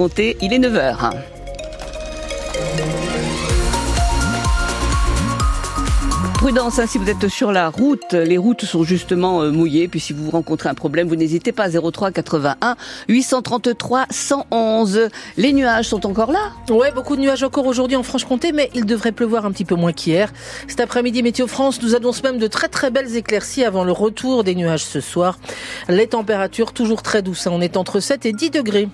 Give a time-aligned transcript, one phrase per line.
[0.00, 1.10] Il est 9h.
[6.34, 9.88] Prudence, hein, si vous êtes sur la route, les routes sont justement euh, mouillées.
[9.88, 12.76] Puis si vous rencontrez un problème, vous n'hésitez pas 03 81
[13.08, 15.08] 833 111.
[15.36, 16.52] Les nuages sont encore là?
[16.70, 19.74] Ouais, beaucoup de nuages encore aujourd'hui en Franche-Comté, mais il devrait pleuvoir un petit peu
[19.74, 20.32] moins qu'hier.
[20.68, 24.44] Cet après-midi, Météo France nous annonce même de très très belles éclaircies avant le retour
[24.44, 25.40] des nuages ce soir.
[25.88, 27.52] Les températures toujours très douces, hein.
[27.52, 28.88] on est entre 7 et 10 degrés.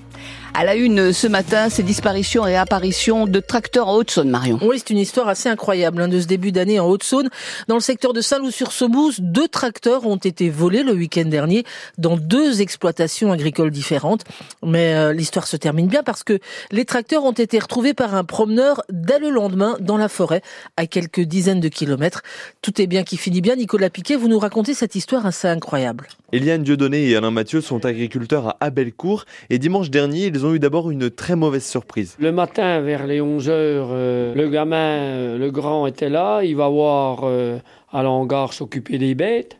[0.57, 4.61] À la une ce matin, ces disparitions et apparitions de tracteurs en Haute-Saône, Marion.
[4.63, 7.29] Oui, c'est une histoire assez incroyable hein, de ce début d'année en Haute-Saône.
[7.67, 11.65] Dans le secteur de Saint-Loup-sur-Saumouze, deux tracteurs ont été volés le week-end dernier
[11.99, 14.23] dans deux exploitations agricoles différentes.
[14.65, 16.39] Mais euh, l'histoire se termine bien parce que
[16.71, 20.43] les tracteurs ont été retrouvés par un promeneur dès le lendemain dans la forêt,
[20.77, 22.23] à quelques dizaines de kilomètres.
[22.63, 23.57] Tout est bien qui finit bien.
[23.57, 26.07] Nicolas Piquet, vous nous racontez cette histoire assez incroyable.
[26.31, 30.59] Eliane Dieudonné et Alain Mathieu sont agriculteurs à Abelcourt et dimanche dernier, ils ont eu
[30.59, 32.17] d'abord une très mauvaise surprise.
[32.19, 36.69] Le matin, vers les 11h, euh, le gamin, euh, le grand était là, il va
[36.69, 37.59] voir euh,
[37.93, 39.59] à l'hangar s'occuper des bêtes.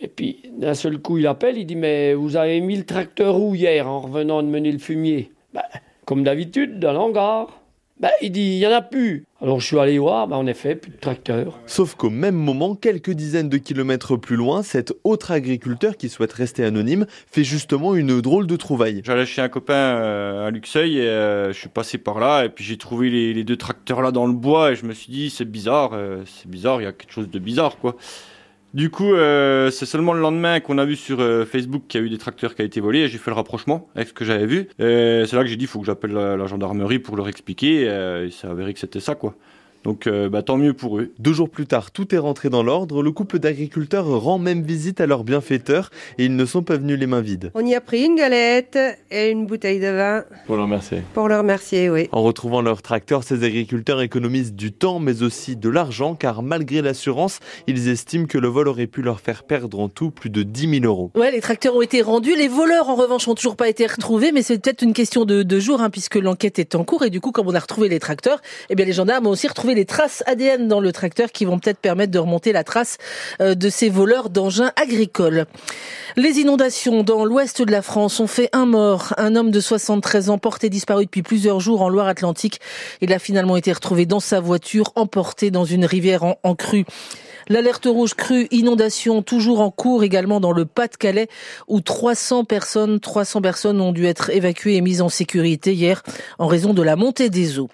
[0.00, 3.40] Et puis, d'un seul coup, il appelle, il dit Mais vous avez mis le tracteur
[3.40, 5.32] où hier en revenant de mener le fumier?
[5.52, 5.62] Ben,
[6.04, 7.60] Comme d'habitude, dans l'hangar.
[8.00, 9.26] Ben, il dit, il n'y en a plus.
[9.42, 11.58] Alors je suis allé voir, ben, en effet, plus de tracteur.
[11.66, 16.32] Sauf qu'au même moment, quelques dizaines de kilomètres plus loin, cet autre agriculteur qui souhaite
[16.32, 19.02] rester anonyme fait justement une drôle de trouvaille.
[19.04, 22.50] J'allais chez un copain euh, à Luxeuil et euh, je suis passé par là et
[22.50, 25.10] puis j'ai trouvé les, les, deux tracteurs là dans le bois et je me suis
[25.10, 27.96] dit c'est bizarre, euh, c'est bizarre, il y a quelque chose de bizarre quoi.
[28.74, 32.04] Du coup, euh, c'est seulement le lendemain qu'on a vu sur euh, Facebook qu'il y
[32.04, 34.12] a eu des tracteurs qui ont été volés et j'ai fait le rapprochement avec ce
[34.12, 34.68] que j'avais vu.
[34.78, 37.84] c'est là que j'ai dit il faut que j'appelle la, gendarmerie pour leur expliquer.
[37.84, 39.34] Et, il s'est avéré que c'était ça quoi.
[39.84, 41.12] Donc euh, bah, tant mieux pour eux.
[41.18, 43.02] Deux jours plus tard, tout est rentré dans l'ordre.
[43.02, 46.98] Le couple d'agriculteurs rend même visite à leur bienfaiteur et ils ne sont pas venus
[46.98, 47.50] les mains vides.
[47.54, 48.78] On y a pris une galette
[49.10, 50.24] et une bouteille de vin.
[50.46, 51.02] Pour le remercier.
[51.14, 52.08] Pour le remercier, oui.
[52.12, 56.82] En retrouvant leur tracteur, ces agriculteurs économisent du temps mais aussi de l'argent car malgré
[56.82, 60.42] l'assurance, ils estiment que le vol aurait pu leur faire perdre en tout plus de
[60.42, 61.10] 10 000 euros.
[61.14, 62.36] Ouais, les tracteurs ont été rendus.
[62.36, 65.42] Les voleurs, en revanche, ont toujours pas été retrouvés, mais c'est peut-être une question de,
[65.42, 67.88] de jours hein, puisque l'enquête est en cours et du coup, comme on a retrouvé
[67.88, 71.30] les tracteurs, eh bien les gendarmes ont aussi retrouvé les traces ADN dans le tracteur
[71.30, 72.98] qui vont peut-être permettre de remonter la trace
[73.40, 75.46] euh, de ces voleurs d'engins agricoles.
[76.16, 80.30] Les inondations dans l'ouest de la France ont fait un mort, un homme de 73
[80.30, 82.58] ans porté disparu depuis plusieurs jours en Loire-Atlantique.
[83.00, 86.84] Il a finalement été retrouvé dans sa voiture, emporté dans une rivière en, en crue.
[87.48, 91.28] L'alerte rouge crue inondation toujours en cours également dans le Pas-de-Calais
[91.68, 96.02] où 300 personnes, 300 personnes ont dû être évacuées et mises en sécurité hier
[96.40, 97.70] en raison de la montée des eaux.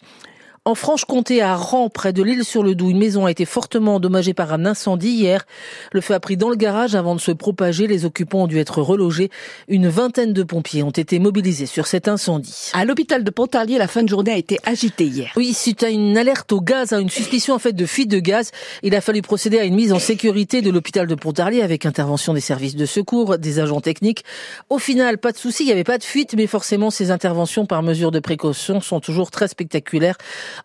[0.67, 4.65] En Franche-Comté, à Rang, près de l'île-sur-le-Doubs, une maison a été fortement endommagée par un
[4.65, 5.45] incendie hier.
[5.93, 7.87] Le feu a pris dans le garage avant de se propager.
[7.87, 9.29] Les occupants ont dû être relogés.
[9.69, 12.71] Une vingtaine de pompiers ont été mobilisés sur cet incendie.
[12.73, 15.33] À l'hôpital de Pontarlier, la fin de journée a été agitée hier.
[15.37, 18.19] Oui, suite à une alerte au gaz, à une suspicion en fait de fuite de
[18.19, 18.51] gaz,
[18.83, 22.33] il a fallu procéder à une mise en sécurité de l'hôpital de Pontarlier avec intervention
[22.33, 24.25] des services de secours, des agents techniques.
[24.71, 27.67] Au final, pas de souci, il n'y avait pas de fuite, mais forcément ces interventions
[27.67, 30.17] par mesure de précaution sont toujours très spectaculaires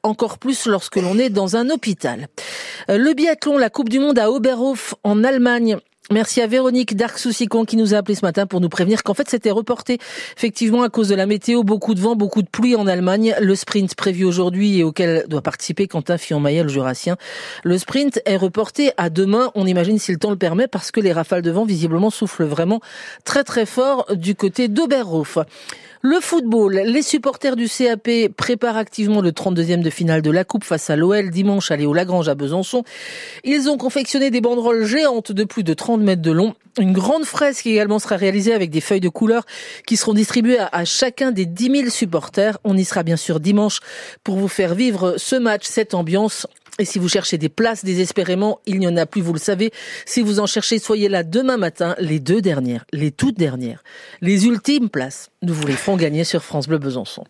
[0.03, 2.27] encore plus lorsque l'on est dans un hôpital.
[2.88, 5.77] Le biathlon, la Coupe du Monde à Oberhof en Allemagne.
[6.12, 9.30] Merci à Véronique Dark-Soussicon qui nous a appelé ce matin pour nous prévenir qu'en fait
[9.30, 10.00] c'était reporté
[10.36, 13.36] effectivement à cause de la météo, beaucoup de vent, beaucoup de pluie en Allemagne.
[13.40, 17.16] Le sprint prévu aujourd'hui et auquel doit participer Quentin Fillon-Maillet, le jurassien.
[17.64, 21.00] Le sprint est reporté à demain, on imagine si le temps le permet, parce que
[21.00, 22.81] les rafales de vent visiblement soufflent vraiment
[23.24, 25.38] très très fort du côté d'Oberhof.
[26.02, 30.64] Le football, les supporters du CAP préparent activement le 32e de finale de la Coupe
[30.64, 32.86] face à l'OL dimanche à Léo Lagrange à Besançon.
[33.44, 36.56] Ils ont confectionné des banderoles géantes de plus de 30 mètres de long.
[36.80, 39.46] Une grande fresque également sera réalisée avec des feuilles de couleur
[39.86, 42.58] qui seront distribuées à, chacun des 10 000 supporters.
[42.64, 43.80] On y sera bien sûr dimanche
[44.24, 46.48] pour vous faire vivre ce match, cette ambiance
[46.80, 49.72] et si vous cherchez des places désespérément, il n'y en a plus, vous le savez.
[50.06, 53.84] Si vous en cherchez, soyez là demain matin, les deux dernières, les toutes dernières,
[54.22, 55.30] les ultimes places.
[55.42, 57.26] Nous vous les ferons gagner sur France Bleu Besançon.